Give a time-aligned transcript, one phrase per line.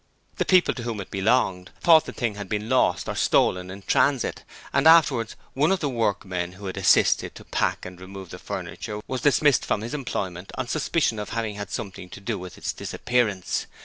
[0.37, 3.83] The people to whom it belonged thought the thing had been lost or stolen in
[3.83, 4.43] transit,
[4.73, 9.01] and afterwards one of the workmen who had assisted to pack and remove the furniture
[9.05, 12.73] was dismissed from his employment on suspicion of having had something to do with its
[12.73, 13.67] disappearance.